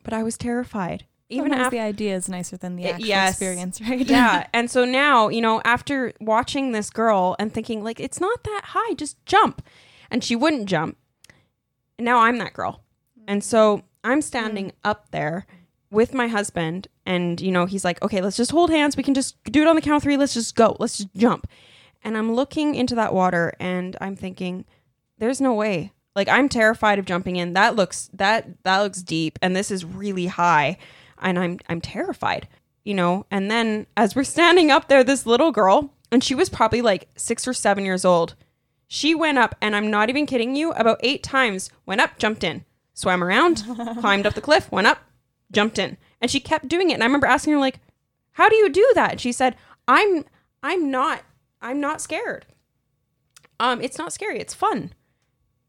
But 0.03 0.13
I 0.13 0.23
was 0.23 0.37
terrified. 0.37 1.05
Even 1.29 1.49
Sometimes 1.49 1.65
after 1.65 1.77
the 1.77 1.81
idea 1.81 2.15
is 2.15 2.29
nicer 2.29 2.57
than 2.57 2.75
the 2.75 2.85
actual 2.85 3.07
yes, 3.07 3.31
experience, 3.31 3.81
right? 3.81 3.99
yeah. 4.07 4.47
And 4.53 4.71
so 4.71 4.85
now, 4.85 5.29
you 5.29 5.41
know, 5.41 5.61
after 5.65 6.13
watching 6.21 6.71
this 6.71 6.89
girl 6.89 7.35
and 7.39 7.53
thinking, 7.53 7.83
like, 7.83 7.99
it's 7.99 8.19
not 8.19 8.43
that 8.43 8.61
high, 8.65 8.93
just 8.93 9.23
jump. 9.25 9.61
And 10.09 10.23
she 10.23 10.35
wouldn't 10.35 10.67
jump. 10.67 10.97
And 11.97 12.05
now 12.05 12.19
I'm 12.19 12.37
that 12.37 12.53
girl. 12.53 12.83
And 13.27 13.43
so 13.43 13.83
I'm 14.03 14.21
standing 14.21 14.67
mm. 14.67 14.73
up 14.83 15.11
there 15.11 15.45
with 15.91 16.13
my 16.13 16.27
husband 16.27 16.87
and 17.05 17.39
you 17.39 17.51
know 17.51 17.67
he's 17.67 17.85
like 17.85 18.01
okay 18.01 18.19
let's 18.19 18.35
just 18.35 18.49
hold 18.49 18.71
hands 18.71 18.97
we 18.97 19.03
can 19.03 19.13
just 19.13 19.41
do 19.43 19.61
it 19.61 19.67
on 19.67 19.75
the 19.75 19.81
count 19.81 19.97
of 19.97 20.01
three 20.01 20.17
let's 20.17 20.33
just 20.33 20.55
go 20.55 20.75
let's 20.79 20.97
just 20.97 21.13
jump 21.15 21.47
and 22.03 22.17
I'm 22.17 22.33
looking 22.33 22.75
into 22.75 22.95
that 22.95 23.13
water 23.13 23.53
and 23.59 23.95
I'm 24.01 24.15
thinking, 24.15 24.65
there's 25.17 25.41
no 25.41 25.53
way. 25.53 25.93
Like 26.15 26.27
I'm 26.27 26.49
terrified 26.49 26.99
of 26.99 27.05
jumping 27.05 27.37
in. 27.37 27.53
That 27.53 27.75
looks 27.75 28.09
that 28.13 28.63
that 28.63 28.79
looks 28.79 29.01
deep 29.01 29.39
and 29.41 29.55
this 29.55 29.71
is 29.71 29.83
really 29.85 30.27
high 30.27 30.77
and 31.21 31.39
I'm 31.39 31.59
I'm 31.67 31.81
terrified. 31.81 32.47
You 32.83 32.93
know, 32.93 33.25
and 33.31 33.49
then 33.49 33.87
as 33.95 34.15
we're 34.15 34.25
standing 34.25 34.69
up 34.69 34.89
there 34.89 35.03
this 35.03 35.25
little 35.25 35.51
girl 35.51 35.93
and 36.11 36.23
she 36.23 36.35
was 36.35 36.49
probably 36.49 36.81
like 36.81 37.09
6 37.15 37.47
or 37.47 37.53
7 37.53 37.85
years 37.85 38.05
old. 38.05 38.35
She 38.87 39.15
went 39.15 39.39
up 39.39 39.55
and 39.61 39.75
I'm 39.75 39.89
not 39.89 40.09
even 40.09 40.25
kidding 40.27 40.55
you, 40.55 40.71
about 40.73 40.99
8 41.01 41.23
times 41.23 41.71
went 41.85 42.01
up, 42.01 42.19
jumped 42.19 42.43
in, 42.43 42.65
swam 42.93 43.23
around, 43.23 43.63
climbed 43.99 44.27
up 44.27 44.35
the 44.35 44.41
cliff, 44.41 44.71
went 44.71 44.85
up, 44.85 44.99
jumped 45.51 45.79
in. 45.79 45.97
And 46.21 46.29
she 46.29 46.39
kept 46.39 46.67
doing 46.67 46.91
it 46.91 46.95
and 46.95 47.03
I 47.03 47.07
remember 47.07 47.25
asking 47.27 47.53
her 47.53 47.59
like, 47.59 47.79
"How 48.33 48.49
do 48.49 48.55
you 48.55 48.69
do 48.69 48.87
that?" 48.95 49.11
And 49.11 49.21
she 49.21 49.31
said, 49.31 49.55
"I'm 49.87 50.25
I'm 50.61 50.91
not 50.91 51.23
I'm 51.63 51.79
not 51.79 52.01
scared. 52.01 52.45
Um, 53.59 53.81
it's 53.81 53.97
not 53.97 54.13
scary. 54.13 54.39
It's 54.39 54.53
fun. 54.53 54.93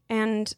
And 0.09 0.53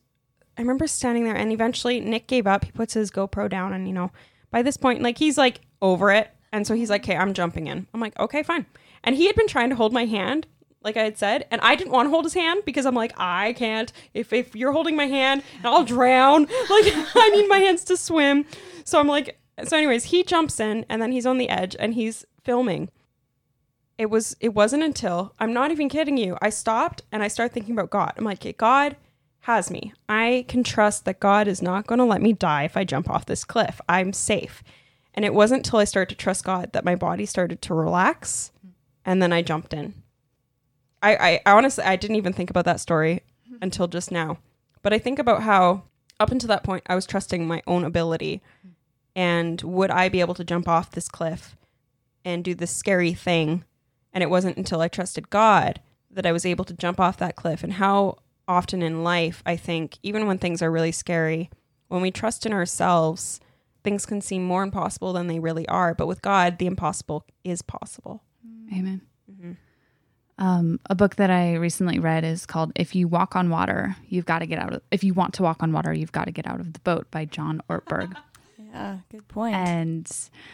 I 0.58 0.62
remember 0.62 0.88
standing 0.88 1.24
there, 1.24 1.36
and 1.36 1.52
eventually 1.52 2.00
Nick 2.00 2.28
gave 2.28 2.48
up. 2.48 2.66
He 2.66 2.72
puts 2.72 2.94
his 2.94 3.12
GoPro 3.12 3.50
down, 3.50 3.74
and 3.74 3.88
you 3.88 3.94
know, 3.94 4.12
by 4.50 4.62
this 4.64 4.76
point, 4.76 5.02
like 5.02 5.20
he's 5.20 5.38
like 5.38 5.62
over 5.82 6.12
it, 6.12 6.32
and 6.52 6.66
so 6.66 6.74
he's 6.74 6.90
like, 6.90 7.04
"Okay, 7.04 7.16
I'm 7.16 7.34
jumping 7.34 7.68
in." 7.68 7.88
I'm 7.94 8.02
like, 8.02 8.20
"Okay, 8.20 8.44
fine." 8.44 8.66
And 9.04 9.16
he 9.16 9.28
had 9.28 9.36
been 9.36 9.48
trying 9.48 9.70
to 9.70 9.76
hold 9.76 9.94
my 9.94 10.06
hand, 10.06 10.48
like 10.84 10.98
I 10.98 11.04
had 11.04 11.18
said, 11.18 11.46
and 11.52 11.62
I 11.62 11.76
didn't 11.76 11.92
want 11.92 12.08
to 12.08 12.10
hold 12.10 12.26
his 12.26 12.34
hand 12.34 12.64
because 12.66 12.86
I'm 12.86 12.96
like, 12.96 13.14
I 13.18 13.54
can't. 13.54 13.92
If 14.14 14.34
if 14.34 14.56
you're 14.56 14.72
holding 14.72 14.96
my 14.96 15.06
hand, 15.06 15.44
I'll 15.64 15.84
drown. 15.84 16.48
Like 16.70 16.86
I 17.16 17.30
need 17.30 17.48
my 17.48 17.60
hands 17.60 17.84
to 17.86 17.98
swim. 17.98 18.46
So 18.84 19.00
I'm 19.00 19.08
like, 19.08 19.40
so 19.64 19.78
anyways, 19.78 20.06
he 20.06 20.24
jumps 20.24 20.60
in, 20.60 20.86
and 20.90 21.02
then 21.02 21.12
he's 21.12 21.26
on 21.26 21.38
the 21.38 21.50
edge, 21.50 21.76
and 21.80 21.94
he's 21.94 22.26
filming 22.44 22.90
it 23.98 24.10
was 24.10 24.36
it 24.40 24.54
wasn't 24.54 24.84
until 24.84 25.34
I'm 25.40 25.54
not 25.54 25.72
even 25.72 25.90
kidding 25.90 26.18
you. 26.18 26.38
I 26.42 26.50
stopped 26.50 27.02
and 27.12 27.24
I 27.24 27.28
started 27.28 27.54
thinking 27.54 27.74
about 27.74 27.90
God. 27.90 28.14
I'm 28.18 28.26
like, 28.26 28.40
okay, 28.40 28.54
God 28.54 28.96
has 29.42 29.72
me. 29.72 29.94
I 30.08 30.46
can 30.48 30.64
trust 30.64 31.06
that 31.06 31.20
God 31.20 31.48
is 31.48 31.62
not 31.62 31.88
going 31.88 32.00
to 32.00 32.06
let 32.06 32.22
me 32.22 32.34
die 32.34 32.64
if 32.64 32.78
I 32.78 32.84
jump 32.84 33.10
off 33.10 33.26
this 33.26 33.44
cliff. 33.44 33.82
I'm 33.88 34.14
safe. 34.14 34.64
And 35.14 35.26
it 35.26 35.34
wasn't 35.34 35.66
until 35.66 35.80
I 35.80 35.86
started 35.86 36.10
to 36.16 36.22
trust 36.22 36.44
God 36.44 36.74
that 36.74 36.86
my 36.86 36.96
body 36.96 37.26
started 37.26 37.62
to 37.64 37.74
relax 37.74 38.52
and 39.04 39.22
then 39.22 39.34
I 39.34 39.42
jumped 39.42 39.74
in. 39.74 39.96
I, 41.02 41.16
I, 41.16 41.42
I 41.46 41.52
honestly 41.52 41.84
I 41.84 41.96
didn't 41.96 42.18
even 42.18 42.34
think 42.34 42.50
about 42.50 42.66
that 42.66 42.80
story 42.80 43.24
mm-hmm. 43.48 43.58
until 43.62 43.88
just 43.88 44.12
now. 44.12 44.38
But 44.84 44.94
I 44.94 45.00
think 45.00 45.18
about 45.18 45.44
how 45.44 45.84
up 46.20 46.32
until 46.32 46.50
that 46.50 46.64
point 46.64 46.84
I 46.88 46.96
was 46.96 47.06
trusting 47.06 47.48
my 47.48 47.64
own 47.66 47.84
ability 47.84 48.42
mm. 48.66 48.72
and 49.16 49.62
would 49.62 49.92
I 49.92 50.10
be 50.10 50.20
able 50.20 50.34
to 50.36 50.44
jump 50.44 50.68
off 50.68 50.92
this 50.92 51.10
cliff 51.10 51.56
and 52.26 52.44
do 52.44 52.54
this 52.54 52.72
scary 52.72 53.14
thing 53.14 53.64
And 54.18 54.24
it 54.24 54.32
wasn't 54.32 54.58
until 54.58 54.82
I 54.82 54.88
trusted 54.88 55.30
God 55.30 55.80
that 56.10 56.26
I 56.26 56.32
was 56.32 56.44
able 56.44 56.66
to 56.66 56.74
jump 56.74 57.00
off 57.00 57.18
that 57.18 57.36
cliff. 57.36 57.64
And 57.64 57.74
how 57.74 58.18
often 58.48 58.82
in 58.82 59.04
life, 59.04 59.44
I 59.46 59.56
think, 59.56 60.00
even 60.02 60.26
when 60.26 60.40
things 60.40 60.64
are 60.64 60.72
really 60.72 60.92
scary, 60.92 61.52
when 61.88 62.02
we 62.02 62.10
trust 62.10 62.44
in 62.44 62.52
ourselves, 62.52 63.40
things 63.84 64.08
can 64.08 64.22
seem 64.22 64.44
more 64.44 64.64
impossible 64.64 65.14
than 65.14 65.28
they 65.28 65.38
really 65.38 65.68
are. 65.68 65.94
But 65.94 66.08
with 66.08 66.24
God, 66.24 66.58
the 66.58 66.66
impossible 66.66 67.28
is 67.44 67.62
possible. 67.62 68.24
Amen. 68.76 69.02
Um, 70.40 70.80
a 70.90 70.96
book 70.96 71.18
that 71.18 71.30
I 71.30 71.54
recently 71.54 72.00
read 72.00 72.24
is 72.24 72.48
called 72.48 72.72
"If 72.76 72.96
You 72.96 73.08
Walk 73.08 73.36
on 73.36 73.52
Water, 73.52 73.98
You've 74.08 74.26
Got 74.26 74.40
to 74.40 74.48
Get 74.48 74.58
Out 74.58 74.74
of. 74.74 74.82
If 74.90 75.04
you 75.04 75.14
want 75.14 75.36
to 75.36 75.44
walk 75.44 75.62
on 75.62 75.72
water, 75.72 75.94
you've 75.94 76.12
got 76.12 76.26
to 76.26 76.32
get 76.32 76.48
out 76.48 76.60
of 76.60 76.74
the 76.74 76.80
boat" 76.80 77.12
by 77.12 77.26
John 77.26 77.62
Ortberg. 77.70 78.16
Yeah, 78.72 78.98
good 79.12 79.28
point. 79.28 79.56
and 79.56 80.12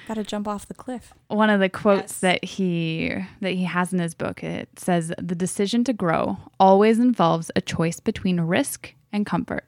Got 0.07 0.15
to 0.15 0.23
jump 0.23 0.47
off 0.47 0.67
the 0.67 0.73
cliff. 0.73 1.13
one 1.27 1.49
of 1.49 1.59
the 1.59 1.69
quotes 1.69 2.13
Yes. 2.13 2.19
that 2.19 2.45
he 2.45 3.13
that 3.41 3.53
he 3.53 3.63
has 3.63 3.91
in 3.93 3.99
his 3.99 4.13
book 4.13 4.43
it 4.43 4.69
says 4.77 5.11
the 5.17 5.35
decision 5.35 5.83
to 5.85 5.93
grow 5.93 6.37
always 6.59 6.99
involves 6.99 7.51
a 7.55 7.61
choice 7.61 7.99
between 7.99 8.39
risk 8.41 8.93
and 9.11 9.25
comfort 9.25 9.65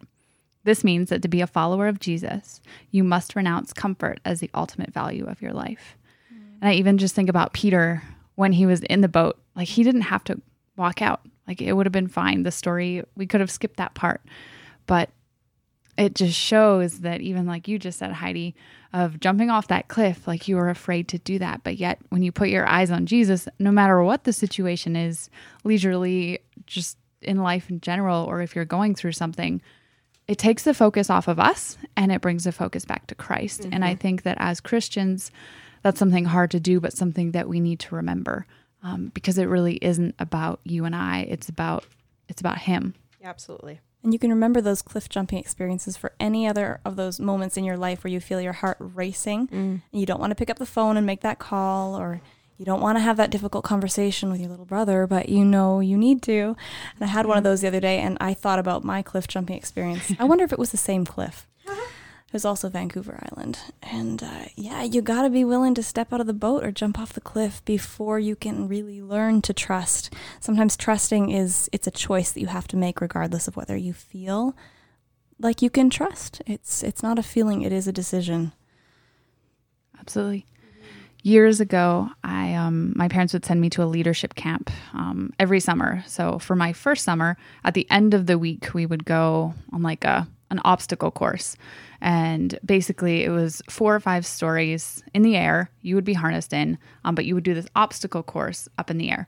this 0.63 0.83
means 0.83 1.09
that 1.09 1.21
to 1.21 1.27
be 1.27 1.41
a 1.41 1.47
follower 1.47 1.87
of 1.87 1.99
jesus 1.99 2.61
you 2.91 3.03
must 3.03 3.35
renounce 3.35 3.73
comfort 3.73 4.19
as 4.25 4.39
the 4.39 4.49
ultimate 4.53 4.93
value 4.93 5.25
of 5.25 5.41
your 5.41 5.53
life 5.53 5.97
mm. 6.33 6.37
and 6.61 6.69
i 6.69 6.73
even 6.73 6.97
just 6.97 7.15
think 7.15 7.29
about 7.29 7.53
peter 7.53 8.01
when 8.35 8.51
he 8.53 8.65
was 8.65 8.81
in 8.81 9.01
the 9.01 9.07
boat 9.07 9.37
like 9.55 9.67
he 9.67 9.83
didn't 9.83 10.01
have 10.01 10.23
to 10.23 10.39
walk 10.77 11.01
out 11.01 11.21
like 11.47 11.61
it 11.61 11.73
would 11.73 11.85
have 11.85 11.93
been 11.93 12.07
fine 12.07 12.43
the 12.43 12.51
story 12.51 13.03
we 13.15 13.25
could 13.25 13.39
have 13.41 13.51
skipped 13.51 13.77
that 13.77 13.93
part 13.95 14.21
but 14.87 15.09
it 15.97 16.15
just 16.15 16.37
shows 16.37 16.99
that 16.99 17.21
even 17.21 17.45
like 17.45 17.67
you 17.67 17.79
just 17.79 17.99
said 17.99 18.11
heidi 18.11 18.55
of 18.93 19.19
jumping 19.19 19.49
off 19.49 19.67
that 19.67 19.87
cliff 19.87 20.27
like 20.27 20.47
you 20.47 20.55
were 20.55 20.69
afraid 20.69 21.07
to 21.09 21.17
do 21.19 21.37
that. 21.39 21.63
But 21.63 21.77
yet 21.77 21.99
when 22.09 22.23
you 22.23 22.31
put 22.31 22.49
your 22.49 22.67
eyes 22.67 22.91
on 22.91 23.05
jesus 23.05 23.47
no 23.59 23.71
matter 23.71 24.01
what 24.03 24.23
the 24.23 24.33
situation 24.33 24.95
is 24.95 25.29
leisurely 25.63 26.39
just 26.65 26.97
in 27.21 27.37
life 27.37 27.69
in 27.69 27.81
general 27.81 28.25
or 28.25 28.41
if 28.41 28.55
you're 28.55 28.65
going 28.65 28.95
through 28.95 29.13
something 29.13 29.61
it 30.27 30.37
takes 30.39 30.63
the 30.63 30.73
focus 30.73 31.09
off 31.09 31.27
of 31.27 31.39
us 31.39 31.77
and 31.95 32.11
it 32.11 32.19
brings 32.21 32.45
the 32.45 32.51
focus 32.51 32.83
back 32.85 33.07
to 33.07 33.15
christ. 33.15 33.67
And 33.71 33.83
i 33.85 33.95
think 33.95 34.23
that 34.23 34.37
as 34.39 34.59
christians 34.59 35.31
that's 35.81 35.99
something 35.99 36.25
hard 36.25 36.51
to 36.51 36.59
do 36.59 36.79
but 36.79 36.93
something 36.93 37.31
that 37.31 37.47
we 37.47 37.59
need 37.59 37.79
to 37.79 37.95
remember 37.95 38.45
um, 38.85 39.11
because 39.15 39.39
it 39.39 39.45
really 39.45 39.75
isn't 39.81 40.15
about 40.19 40.59
you 40.63 40.85
and 40.85 40.95
i. 40.95 41.21
It's 41.21 41.49
about 41.49 41.85
it's 42.29 42.39
about 42.39 42.59
him. 42.59 42.93
Yeah, 43.19 43.29
absolutely. 43.29 43.79
And 44.05 44.13
you 44.13 44.19
can 44.19 44.29
remember 44.29 44.61
those 44.61 44.83
cliff 44.83 45.09
jumping 45.09 45.39
experiences 45.39 45.97
for 45.97 46.13
any 46.19 46.47
other 46.47 46.79
of 46.85 46.95
those 46.95 47.19
moments 47.19 47.57
in 47.57 47.63
your 47.63 47.75
life 47.75 48.03
where 48.03 48.11
you 48.11 48.19
feel 48.19 48.39
your 48.39 48.53
heart 48.53 48.77
racing 48.79 49.47
mm. 49.47 49.51
and 49.51 49.81
you 49.91 50.05
don't 50.05 50.19
want 50.19 50.29
to 50.29 50.35
pick 50.35 50.51
up 50.51 50.59
the 50.59 50.65
phone 50.67 50.95
and 50.95 51.07
make 51.07 51.21
that 51.21 51.39
call 51.39 51.95
or 51.95 52.21
you 52.59 52.65
don't 52.65 52.81
want 52.81 52.97
to 52.97 53.01
have 53.01 53.17
that 53.17 53.31
difficult 53.31 53.63
conversation 53.63 54.29
with 54.29 54.39
your 54.39 54.49
little 54.49 54.63
brother, 54.63 55.07
but 55.07 55.27
you 55.27 55.43
know 55.43 55.79
you 55.79 55.97
need 55.97 56.21
to. 56.21 56.55
And 56.93 57.01
I 57.01 57.07
had 57.07 57.25
one 57.25 57.35
of 57.35 57.41
mm. 57.41 57.45
those 57.45 57.61
the 57.61 57.67
other 57.67 57.79
day 57.79 57.97
and 57.97 58.15
I 58.21 58.35
thought 58.35 58.59
about 58.59 58.83
my 58.83 59.01
cliff 59.01 59.27
jumping 59.27 59.57
experience. 59.57 60.13
I 60.19 60.25
wonder 60.25 60.43
if 60.43 60.53
it 60.53 60.59
was 60.59 60.69
the 60.69 60.77
same 60.77 61.03
cliff. 61.03 61.47
Was 62.35 62.43
also 62.43 62.67
Vancouver 62.67 63.17
Island. 63.31 63.57
And 63.81 64.21
uh, 64.21 64.47
yeah, 64.57 64.83
you 64.83 65.01
got 65.01 65.21
to 65.21 65.29
be 65.29 65.45
willing 65.45 65.73
to 65.75 65.81
step 65.81 66.11
out 66.11 66.19
of 66.19 66.27
the 66.27 66.33
boat 66.33 66.65
or 66.65 66.71
jump 66.71 66.99
off 66.99 67.13
the 67.13 67.21
cliff 67.21 67.63
before 67.63 68.19
you 68.19 68.35
can 68.35 68.67
really 68.67 69.01
learn 69.01 69.41
to 69.43 69.53
trust. 69.53 70.13
Sometimes 70.41 70.75
trusting 70.75 71.29
is 71.29 71.69
it's 71.71 71.87
a 71.87 71.91
choice 71.91 72.33
that 72.33 72.41
you 72.41 72.47
have 72.47 72.67
to 72.67 72.75
make 72.75 72.99
regardless 72.99 73.47
of 73.47 73.55
whether 73.55 73.77
you 73.77 73.93
feel 73.93 74.53
like 75.39 75.61
you 75.61 75.69
can 75.69 75.89
trust. 75.89 76.41
It's 76.45 76.83
it's 76.83 77.01
not 77.01 77.17
a 77.17 77.23
feeling, 77.23 77.61
it 77.61 77.71
is 77.71 77.87
a 77.87 77.93
decision. 77.93 78.51
Absolutely. 79.97 80.45
Years 81.23 81.61
ago, 81.61 82.09
I 82.21 82.53
um, 82.55 82.91
my 82.97 83.07
parents 83.07 83.31
would 83.31 83.45
send 83.45 83.61
me 83.61 83.69
to 83.69 83.83
a 83.83 83.85
leadership 83.85 84.35
camp 84.35 84.69
um, 84.93 85.31
every 85.39 85.61
summer. 85.61 86.03
So 86.05 86.37
for 86.39 86.57
my 86.57 86.73
first 86.73 87.05
summer, 87.05 87.37
at 87.63 87.75
the 87.75 87.89
end 87.89 88.13
of 88.13 88.25
the 88.25 88.37
week, 88.37 88.73
we 88.73 88.85
would 88.85 89.05
go 89.05 89.53
on 89.71 89.81
like 89.81 90.03
a 90.03 90.27
an 90.55 90.61
obstacle 90.65 91.11
course, 91.11 91.55
and 92.01 92.57
basically 92.65 93.23
it 93.23 93.29
was 93.29 93.61
four 93.69 93.95
or 93.95 93.99
five 93.99 94.25
stories 94.25 95.03
in 95.13 95.21
the 95.21 95.35
air. 95.35 95.69
You 95.81 95.95
would 95.95 96.03
be 96.03 96.13
harnessed 96.13 96.53
in, 96.53 96.77
um, 97.03 97.15
but 97.15 97.25
you 97.25 97.35
would 97.35 97.43
do 97.43 97.53
this 97.53 97.67
obstacle 97.75 98.23
course 98.23 98.67
up 98.77 98.89
in 98.89 98.97
the 98.97 99.11
air. 99.11 99.27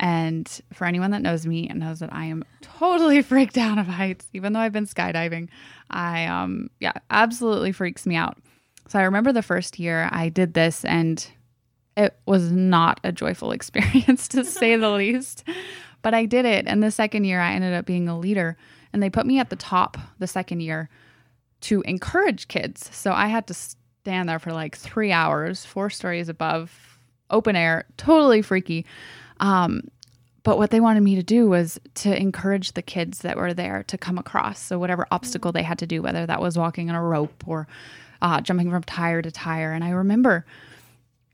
And 0.00 0.48
for 0.72 0.84
anyone 0.84 1.10
that 1.10 1.22
knows 1.22 1.46
me 1.46 1.68
and 1.68 1.80
knows 1.80 1.98
that 2.00 2.12
I 2.12 2.26
am 2.26 2.44
totally 2.60 3.22
freaked 3.30 3.58
out 3.58 3.78
of 3.78 3.86
heights, 3.86 4.26
even 4.32 4.52
though 4.52 4.60
I've 4.60 4.72
been 4.72 4.86
skydiving, 4.86 5.48
I 5.90 6.26
um 6.26 6.70
yeah 6.80 6.92
absolutely 7.10 7.72
freaks 7.72 8.06
me 8.06 8.16
out. 8.16 8.38
So 8.88 8.98
I 8.98 9.02
remember 9.02 9.32
the 9.32 9.42
first 9.42 9.78
year 9.78 10.08
I 10.12 10.28
did 10.28 10.54
this 10.54 10.84
and 10.84 11.26
it 11.96 12.16
was 12.26 12.52
not 12.52 13.00
a 13.02 13.12
joyful 13.12 13.50
experience 13.52 14.28
to 14.28 14.44
say 14.44 14.76
the 14.76 14.90
least. 14.92 15.44
But 16.02 16.14
I 16.14 16.26
did 16.26 16.44
it. 16.44 16.66
And 16.68 16.82
the 16.82 16.92
second 16.92 17.24
year 17.24 17.40
I 17.40 17.52
ended 17.52 17.74
up 17.74 17.84
being 17.84 18.08
a 18.08 18.18
leader. 18.18 18.56
And 18.98 19.02
they 19.04 19.10
put 19.10 19.26
me 19.26 19.38
at 19.38 19.48
the 19.48 19.54
top 19.54 19.96
the 20.18 20.26
second 20.26 20.58
year 20.58 20.90
to 21.60 21.82
encourage 21.82 22.48
kids. 22.48 22.90
So 22.92 23.12
I 23.12 23.28
had 23.28 23.46
to 23.46 23.54
stand 23.54 24.28
there 24.28 24.40
for 24.40 24.52
like 24.52 24.76
three 24.76 25.12
hours, 25.12 25.64
four 25.64 25.88
stories 25.88 26.28
above, 26.28 26.98
open 27.30 27.54
air, 27.54 27.84
totally 27.96 28.42
freaky. 28.42 28.84
Um, 29.38 29.82
but 30.42 30.58
what 30.58 30.72
they 30.72 30.80
wanted 30.80 31.04
me 31.04 31.14
to 31.14 31.22
do 31.22 31.48
was 31.48 31.78
to 31.94 32.20
encourage 32.20 32.72
the 32.72 32.82
kids 32.82 33.20
that 33.20 33.36
were 33.36 33.54
there 33.54 33.84
to 33.84 33.96
come 33.96 34.18
across. 34.18 34.58
So 34.58 34.80
whatever 34.80 35.06
obstacle 35.12 35.52
they 35.52 35.62
had 35.62 35.78
to 35.78 35.86
do, 35.86 36.02
whether 36.02 36.26
that 36.26 36.42
was 36.42 36.58
walking 36.58 36.90
on 36.90 36.96
a 36.96 37.02
rope 37.04 37.44
or 37.46 37.68
uh, 38.20 38.40
jumping 38.40 38.68
from 38.68 38.82
tire 38.82 39.22
to 39.22 39.30
tire. 39.30 39.70
And 39.70 39.84
I 39.84 39.90
remember 39.90 40.44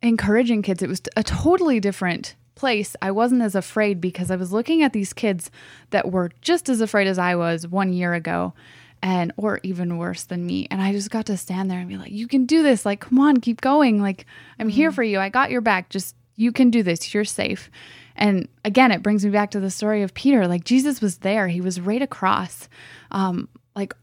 encouraging 0.02 0.60
kids. 0.60 0.82
It 0.82 0.90
was 0.90 1.00
a 1.16 1.22
totally 1.22 1.80
different 1.80 2.34
place. 2.54 2.96
I 3.02 3.10
wasn't 3.10 3.42
as 3.42 3.54
afraid 3.54 4.00
because 4.00 4.30
I 4.30 4.36
was 4.36 4.52
looking 4.52 4.82
at 4.82 4.92
these 4.92 5.12
kids 5.12 5.50
that 5.90 6.10
were 6.10 6.30
just 6.40 6.68
as 6.68 6.80
afraid 6.80 7.06
as 7.06 7.18
I 7.18 7.34
was 7.36 7.66
one 7.66 7.92
year 7.92 8.14
ago 8.14 8.54
and 9.02 9.32
or 9.36 9.60
even 9.62 9.98
worse 9.98 10.24
than 10.24 10.46
me. 10.46 10.66
And 10.70 10.80
I 10.80 10.92
just 10.92 11.10
got 11.10 11.26
to 11.26 11.36
stand 11.36 11.70
there 11.70 11.78
and 11.78 11.88
be 11.88 11.96
like, 11.96 12.12
"You 12.12 12.26
can 12.26 12.46
do 12.46 12.62
this. 12.62 12.86
Like, 12.86 13.00
come 13.00 13.18
on, 13.18 13.38
keep 13.38 13.60
going. 13.60 14.00
Like, 14.00 14.26
I'm 14.58 14.68
here 14.68 14.90
for 14.90 15.02
you. 15.02 15.18
I 15.18 15.28
got 15.28 15.50
your 15.50 15.60
back. 15.60 15.90
Just 15.90 16.16
you 16.36 16.52
can 16.52 16.70
do 16.70 16.82
this. 16.82 17.12
You're 17.12 17.24
safe." 17.24 17.70
And 18.16 18.48
again, 18.64 18.92
it 18.92 19.02
brings 19.02 19.24
me 19.24 19.30
back 19.30 19.50
to 19.52 19.60
the 19.60 19.70
story 19.70 20.02
of 20.02 20.14
Peter. 20.14 20.46
Like 20.46 20.64
Jesus 20.64 21.00
was 21.00 21.18
there. 21.18 21.48
He 21.48 21.60
was 21.60 21.80
right 21.80 22.02
across. 22.02 22.68
Um 23.10 23.48
like 23.76 23.94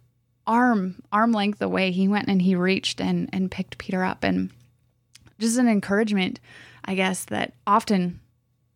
arm 0.46 1.02
arm 1.12 1.32
length 1.32 1.62
away. 1.62 1.92
He 1.92 2.08
went 2.08 2.28
and 2.28 2.42
he 2.42 2.56
reached 2.56 3.02
and 3.02 3.30
and 3.34 3.50
picked 3.50 3.78
Peter 3.78 4.04
up 4.04 4.24
and 4.24 4.52
just 5.40 5.58
an 5.58 5.68
encouragement, 5.68 6.40
I 6.86 6.96
guess, 6.96 7.26
that 7.26 7.54
often 7.66 8.20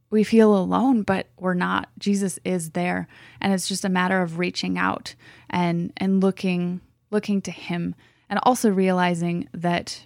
we 0.09 0.23
feel 0.23 0.55
alone, 0.55 1.01
but 1.01 1.27
we're 1.39 1.53
not. 1.53 1.89
Jesus 1.99 2.39
is 2.45 2.71
there. 2.71 3.07
And 3.41 3.53
it's 3.53 3.67
just 3.67 3.85
a 3.85 3.89
matter 3.89 4.21
of 4.21 4.39
reaching 4.39 4.77
out 4.77 5.15
and 5.49 5.91
and 5.97 6.21
looking 6.21 6.81
looking 7.11 7.41
to 7.41 7.51
him 7.51 7.95
and 8.29 8.39
also 8.43 8.69
realizing 8.69 9.47
that 9.53 10.05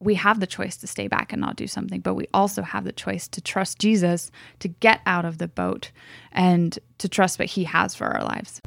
we 0.00 0.14
have 0.14 0.40
the 0.40 0.46
choice 0.46 0.76
to 0.76 0.86
stay 0.86 1.08
back 1.08 1.32
and 1.32 1.40
not 1.40 1.56
do 1.56 1.66
something, 1.66 2.00
but 2.00 2.14
we 2.14 2.26
also 2.32 2.62
have 2.62 2.84
the 2.84 2.92
choice 2.92 3.26
to 3.28 3.40
trust 3.40 3.78
Jesus 3.78 4.30
to 4.60 4.68
get 4.68 5.00
out 5.06 5.24
of 5.24 5.38
the 5.38 5.48
boat 5.48 5.90
and 6.30 6.78
to 6.98 7.08
trust 7.08 7.38
what 7.38 7.48
he 7.48 7.64
has 7.64 7.94
for 7.94 8.06
our 8.06 8.22
lives. 8.22 8.60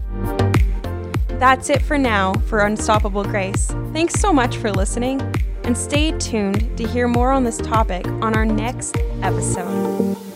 That's 1.39 1.69
it 1.69 1.81
for 1.81 1.97
now 1.97 2.33
for 2.33 2.59
Unstoppable 2.59 3.23
Grace. 3.23 3.67
Thanks 3.93 4.19
so 4.19 4.33
much 4.33 4.57
for 4.57 4.71
listening, 4.71 5.19
and 5.63 5.77
stay 5.77 6.11
tuned 6.17 6.77
to 6.77 6.87
hear 6.87 7.07
more 7.07 7.31
on 7.31 7.43
this 7.43 7.57
topic 7.57 8.07
on 8.07 8.35
our 8.35 8.45
next 8.45 8.97
episode. 9.21 10.30